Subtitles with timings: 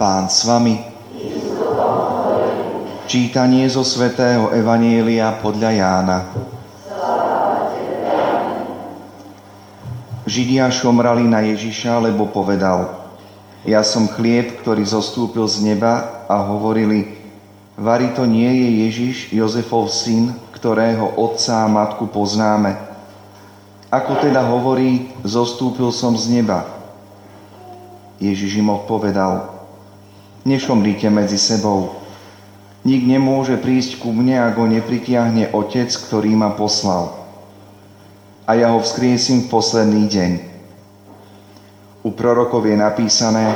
[0.00, 0.80] Pán s vami.
[3.04, 6.18] Čítanie zo svätého Evanielia podľa Jána.
[10.24, 12.96] Židia šomrali na Ježiša, lebo povedal
[13.68, 17.20] Ja som chlieb, ktorý zostúpil z neba a hovorili
[17.76, 22.72] Vari to nie je Ježiš, Jozefov syn, ktorého otca a matku poznáme.
[23.92, 26.64] Ako teda hovorí, zostúpil som z neba.
[28.16, 29.59] Ježiš im odpovedal,
[30.40, 32.00] Nešomrite medzi sebou.
[32.80, 37.12] Nik nemôže prísť ku mne, ak ho nepritiahne Otec, ktorý ma poslal.
[38.48, 40.32] A ja ho vzkriesím v posledný deň.
[42.08, 43.52] U prorokov je napísané,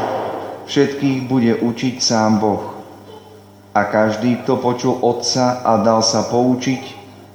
[0.68, 2.76] všetkých bude učiť sám Boh.
[3.72, 6.84] A každý, kto počul Otca a dal sa poučiť,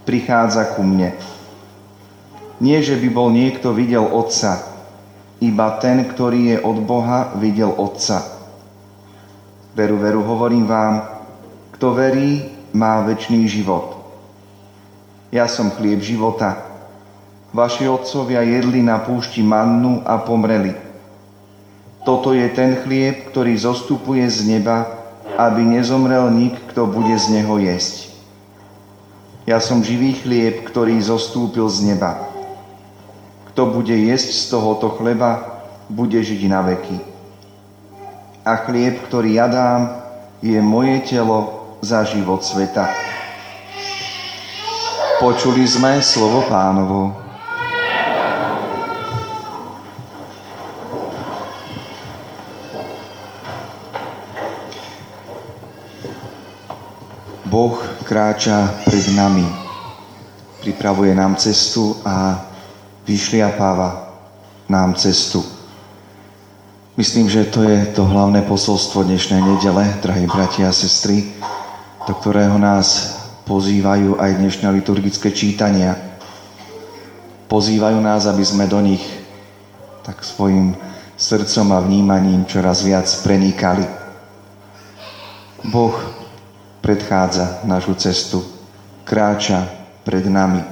[0.06, 1.18] prichádza ku mne.
[2.62, 4.62] Nie, že by bol niekto videl Otca,
[5.42, 8.39] iba ten, ktorý je od Boha, videl Otca.
[9.76, 11.06] Veru, veru, hovorím vám,
[11.78, 13.98] kto verí, má väčší život.
[15.30, 16.58] Ja som chlieb života.
[17.54, 20.74] Vaši otcovia jedli na púšti mannu a pomreli.
[22.02, 24.90] Toto je ten chlieb, ktorý zostupuje z neba,
[25.38, 28.10] aby nezomrel nik, kto bude z neho jesť.
[29.46, 32.26] Ja som živý chlieb, ktorý zostúpil z neba.
[33.54, 37.19] Kto bude jesť z tohoto chleba, bude žiť na veky
[38.50, 40.02] a chlieb, ktorý ja dám,
[40.42, 42.90] je moje telo za život sveta.
[45.22, 47.14] Počuli sme slovo pánovo.
[57.46, 59.46] Boh kráča pred nami,
[60.66, 62.46] pripravuje nám cestu a
[63.06, 64.10] vyšliapáva
[64.70, 65.59] nám cestu.
[67.00, 71.32] Myslím, že to je to hlavné posolstvo dnešnej nedele, drahí bratia a sestry,
[72.04, 73.16] do ktorého nás
[73.48, 75.96] pozývajú aj dnešné liturgické čítania.
[77.48, 79.00] Pozývajú nás, aby sme do nich
[80.04, 80.76] tak svojim
[81.16, 83.88] srdcom a vnímaním čoraz viac prenikali.
[85.72, 85.96] Boh
[86.84, 88.44] predchádza našu cestu,
[89.08, 89.72] kráča
[90.04, 90.68] pred nami.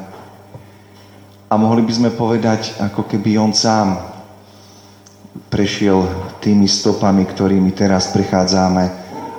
[1.47, 4.16] A mohli by sme povedať, ako keby On sám
[5.47, 6.03] prešiel
[6.41, 8.83] tými stopami, ktorými teraz prechádzame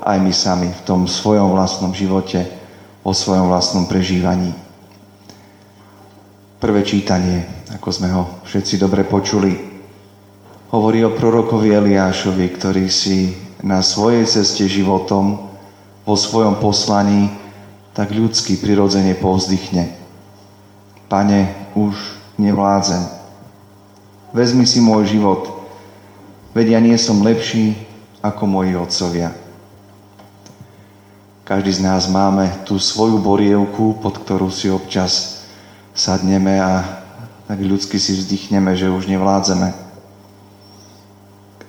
[0.03, 2.47] aj my sami v tom svojom vlastnom živote,
[3.03, 4.53] o svojom vlastnom prežívaní.
[6.59, 9.55] Prvé čítanie, ako sme ho všetci dobre počuli,
[10.75, 13.33] hovorí o prorokovi Eliášovi, ktorý si
[13.65, 15.49] na svojej ceste životom,
[16.09, 17.29] vo svojom poslaní,
[17.93, 19.93] tak ľudsky prirodzene povzdychne.
[21.05, 21.93] Pane, už
[22.41, 23.05] nevládzem.
[24.33, 25.58] Vezmi si môj život,
[26.59, 27.79] Veď ja nie som lepší
[28.19, 29.31] ako moji otcovia.
[31.47, 35.47] Každý z nás máme tú svoju borievku, pod ktorú si občas
[35.95, 36.83] sadneme a
[37.47, 39.71] tak ľudsky si vzdychneme, že už nevládzeme.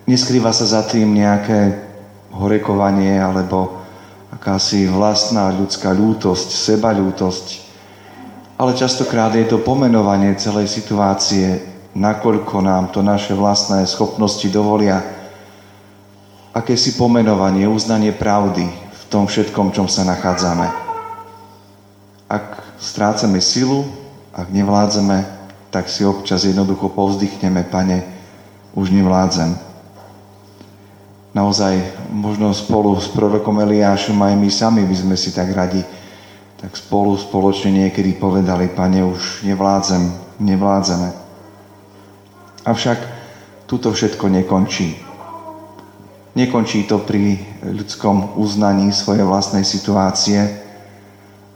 [0.09, 1.85] Neskrýva sa za tým nejaké
[2.33, 3.77] horekovanie alebo
[4.33, 7.61] akási vlastná ľudská ľútosť, seba ľútosť,
[8.57, 15.01] ale častokrát je to pomenovanie celej situácie, nakoľko nám to naše vlastné schopnosti dovolia,
[16.53, 20.67] akési pomenovanie, uznanie pravdy v tom všetkom, čom sa nachádzame.
[22.29, 23.85] Ak strácame silu,
[24.33, 25.25] ak nevládzeme,
[25.69, 28.05] tak si občas jednoducho povzdychneme, pane,
[28.73, 29.57] už nevládzem.
[31.29, 31.73] Naozaj,
[32.09, 35.85] možno spolu s prorokom Eliášom aj my sami by sme si tak radi,
[36.57, 40.09] tak spolu spoločne niekedy povedali, pane, už nevládzem,
[40.41, 41.28] nevládzeme.
[42.69, 43.01] Avšak
[43.65, 44.93] tuto všetko nekončí.
[46.37, 50.37] Nekončí to pri ľudskom uznaní svojej vlastnej situácie,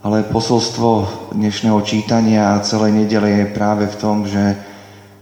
[0.02, 4.58] ale posolstvo dnešného čítania a celej nedele je práve v tom, že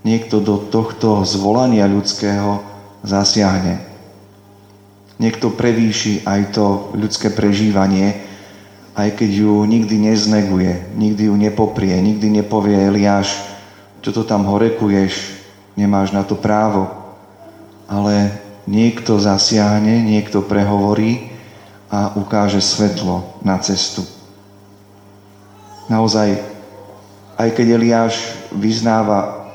[0.00, 2.64] niekto do tohto zvolania ľudského
[3.04, 3.84] zasiahne.
[5.20, 8.16] Niekto prevýši aj to ľudské prežívanie,
[8.96, 13.44] aj keď ju nikdy nezneguje, nikdy ju nepoprie, nikdy nepovie Eliáš,
[14.00, 15.41] čo to tam horekuješ,
[15.78, 16.88] nemáš na to právo.
[17.88, 21.32] Ale niekto zasiahne, niekto prehovorí
[21.92, 24.06] a ukáže svetlo na cestu.
[25.92, 26.40] Naozaj,
[27.36, 29.50] aj keď Eliáš vyznáva,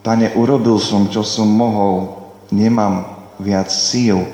[0.00, 3.04] pane, urobil som, čo som mohol, nemám
[3.36, 4.24] viac síl,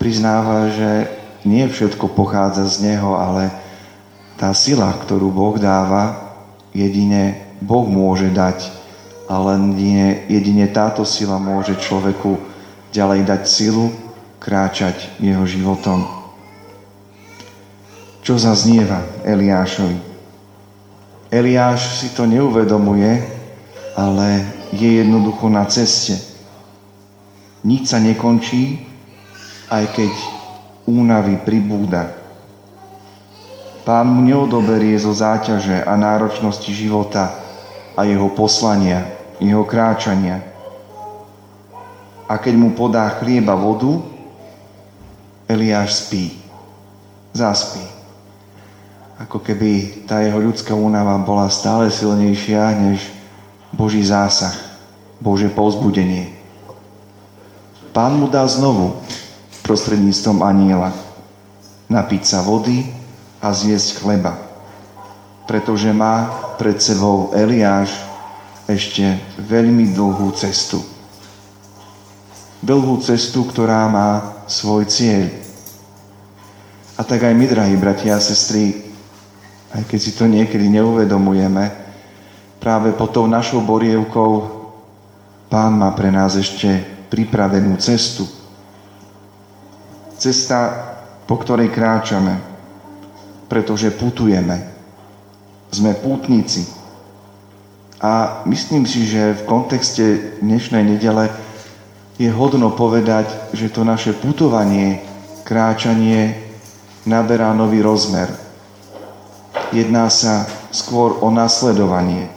[0.00, 1.06] priznáva, že
[1.44, 3.52] nie všetko pochádza z Neho, ale
[4.40, 6.34] tá sila, ktorú Boh dáva,
[6.74, 8.83] jedine Boh môže dať
[9.24, 12.36] a len jedine, jedine táto sila môže človeku
[12.92, 13.88] ďalej dať silu,
[14.36, 16.04] kráčať jeho životom.
[18.20, 19.96] Čo zaznieva Eliášovi?
[21.32, 23.24] Eliáš si to neuvedomuje,
[23.96, 24.44] ale
[24.76, 26.20] je jednoducho na ceste.
[27.64, 28.84] Nič sa nekončí,
[29.72, 30.12] aj keď
[30.84, 32.12] únavy pribúda.
[33.84, 37.36] Pán mu neodoberie zo záťaže a náročnosti života
[37.96, 40.42] a jeho poslania, jeho kráčania.
[42.24, 44.00] A keď mu podá chlieba vodu,
[45.44, 46.40] Eliáš spí.
[47.34, 47.82] Zaspí.
[49.20, 53.04] Ako keby tá jeho ľudská únava bola stále silnejšia než
[53.70, 54.54] Boží zásah,
[55.22, 56.34] Bože povzbudenie.
[57.94, 58.98] Pán mu dá znovu
[59.62, 60.90] prostredníctvom aniela
[61.86, 62.90] napiť sa vody
[63.38, 64.34] a zjesť chleba,
[65.46, 66.26] pretože má
[66.58, 67.92] pred sebou Eliáš
[68.64, 70.80] ešte veľmi dlhú cestu.
[72.64, 75.28] Dlhú cestu, ktorá má svoj cieľ.
[76.96, 78.88] A tak aj my, drahí bratia a sestry,
[79.74, 81.68] aj keď si to niekedy neuvedomujeme,
[82.62, 84.54] práve pod tou našou borievkou
[85.54, 86.66] Pán má pre nás ešte
[87.14, 88.26] pripravenú cestu.
[90.18, 90.58] Cesta,
[91.30, 92.42] po ktorej kráčame,
[93.46, 94.66] pretože putujeme.
[95.70, 96.66] Sme pútnici.
[98.04, 101.32] A myslím si, že v kontexte dnešnej nedele
[102.20, 103.24] je hodno povedať,
[103.56, 105.00] že to naše putovanie,
[105.40, 106.36] kráčanie
[107.08, 108.28] naberá nový rozmer.
[109.72, 112.28] Jedná sa skôr o nasledovanie.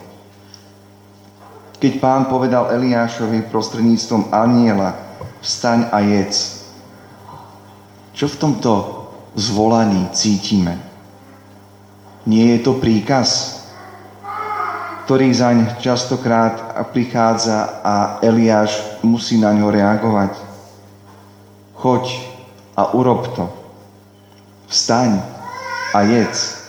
[1.76, 4.96] Keď pán povedal Eliášovi prostredníctvom aniela,
[5.44, 6.64] vstaň a jedz.
[8.16, 8.72] Čo v tomto
[9.36, 10.80] zvolaní cítime?
[12.24, 13.57] Nie je to príkaz?
[15.08, 20.36] Ktorý zaň častokrát prichádza a Eliáš musí na ňo reagovať.
[21.80, 22.04] Choď
[22.76, 23.48] a urob to.
[24.68, 25.16] Vstaň
[25.96, 26.60] a jedz.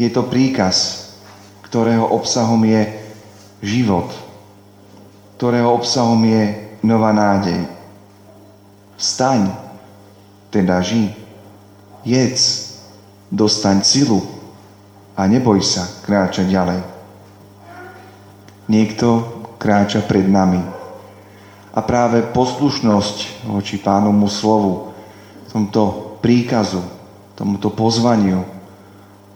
[0.00, 1.12] Je to príkaz,
[1.68, 2.88] ktorého obsahom je
[3.60, 4.08] život,
[5.36, 7.68] ktorého obsahom je nová nádej.
[8.96, 9.52] Vstaň,
[10.48, 11.12] teda ži.
[12.00, 12.80] Jedz,
[13.28, 14.24] dostaň silu
[15.12, 16.99] a neboj sa kráčať ďalej.
[18.70, 19.26] Niekto
[19.58, 20.62] kráča pred nami.
[21.74, 24.94] A práve poslušnosť voči pánomu slovu,
[25.50, 26.82] tomto príkazu,
[27.34, 28.46] tomuto pozvaniu,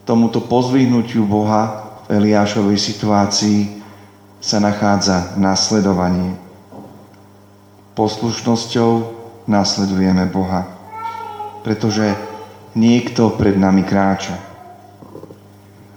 [0.07, 3.83] tomuto pozvihnutiu Boha v Eliášovej situácii
[4.39, 6.37] sa nachádza nasledovanie.
[7.97, 8.91] Poslušnosťou
[9.49, 10.67] nasledujeme Boha,
[11.65, 12.13] pretože
[12.75, 14.37] niekto pred nami kráča.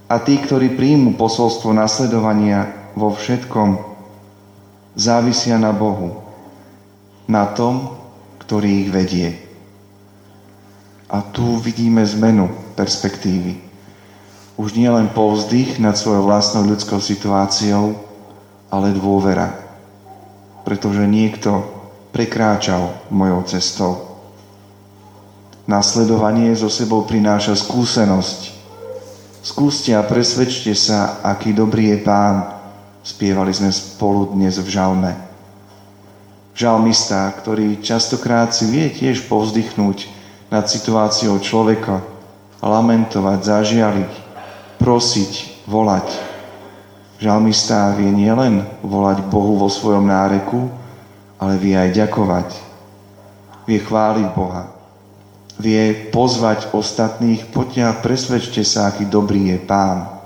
[0.09, 3.79] A tí, ktorí príjmu posolstvo nasledovania, vo všetkom
[4.99, 6.27] závisia na Bohu,
[7.31, 7.95] na tom,
[8.43, 9.29] ktorý ich vedie.
[11.07, 13.63] A tu vidíme zmenu perspektívy.
[14.59, 17.95] Už nie len povzdych nad svojou vlastnou ľudskou situáciou,
[18.69, 19.55] ale dôvera.
[20.67, 21.65] Pretože niekto
[22.11, 23.93] prekráčal mojou cestou.
[25.71, 28.59] Nasledovanie zo sebou prináša skúsenosť.
[29.47, 32.58] Skúste a presvedčte sa, aký dobrý je Pán,
[33.09, 35.17] Spievali sme spolu dnes v žalme.
[36.53, 40.13] Žalmista, ktorý častokrát si vie tiež povzdychnúť
[40.53, 42.05] nad situáciou človeka,
[42.61, 44.13] lamentovať, zažialiť,
[44.77, 45.33] prosiť,
[45.65, 46.05] volať.
[47.17, 50.69] Žalmista vie nielen volať Bohu vo svojom náreku,
[51.41, 52.49] ale vie aj ďakovať.
[53.65, 54.69] Vie chváliť Boha.
[55.57, 60.18] Vie pozvať ostatných, poďte a presvedčte sa, aký dobrý je Pán.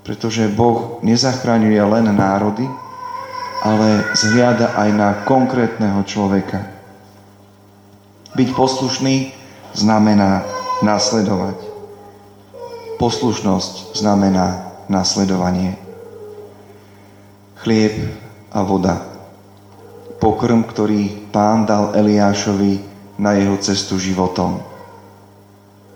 [0.00, 2.64] Pretože Boh nezachraňuje len národy,
[3.60, 6.64] ale zhliada aj na konkrétneho človeka.
[8.32, 9.36] Byť poslušný
[9.76, 10.48] znamená
[10.80, 11.60] nasledovať.
[12.96, 15.76] Poslušnosť znamená nasledovanie.
[17.60, 18.16] Chlieb
[18.52, 19.04] a voda.
[20.20, 22.80] Pokrm, ktorý pán dal Eliášovi
[23.20, 24.64] na jeho cestu životom.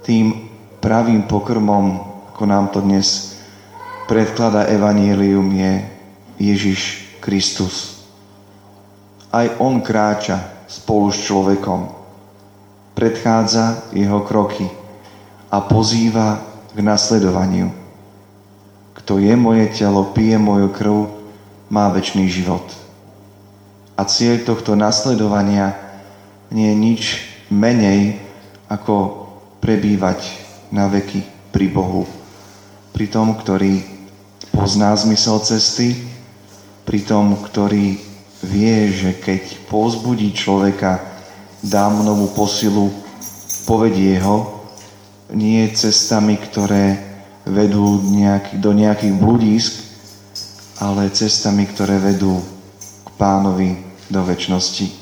[0.05, 0.53] Tým
[0.85, 1.85] pravým pokrmom,
[2.33, 3.34] ako nám to dnes
[4.05, 5.73] predklada Evangelium je
[6.41, 6.81] Ježiš
[7.21, 8.05] Kristus.
[9.33, 11.91] Aj On kráča spolu s človekom.
[12.95, 14.71] Predchádza jeho kroky
[15.51, 16.39] a pozýva
[16.71, 17.75] k nasledovaniu.
[18.95, 20.97] Kto je moje telo, pije moju krv,
[21.71, 22.63] má väčší život.
[23.99, 25.75] A cieľ tohto nasledovania
[26.55, 27.03] nie je nič
[27.51, 28.23] menej
[28.71, 29.27] ako
[29.59, 30.23] prebývať
[30.71, 32.07] na veky pri Bohu.
[32.95, 33.94] Pri tom, ktorý
[34.55, 35.99] pozná zmysel cesty,
[36.85, 37.99] pri tom, ktorý
[38.45, 41.01] vie, že keď povzbudí človeka
[41.65, 42.93] dám novú posilu,
[43.65, 44.69] povedie ho
[45.33, 47.01] nie cestami, ktoré
[47.49, 49.73] vedú nejaký, do nejakých bludísk,
[50.79, 52.41] ale cestami, ktoré vedú
[53.05, 53.81] k pánovi
[54.13, 54.93] do väčšnosti.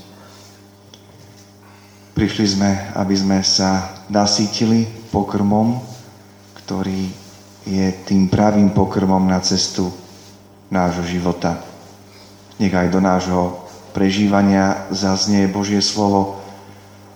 [2.14, 5.82] Prišli sme, aby sme sa nasítili pokrmom,
[6.62, 7.22] ktorý
[7.66, 9.92] je tým pravým pokrmom na cestu
[10.71, 11.62] nášho života.
[12.59, 13.42] Nech aj do nášho
[13.92, 16.40] prežívania zaznie Božie slovo.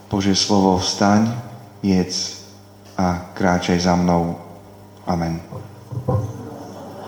[0.07, 1.35] Božie slovo vstaň,
[1.83, 2.47] jedz
[2.95, 4.39] a kráčaj za mnou.
[5.07, 5.43] Amen.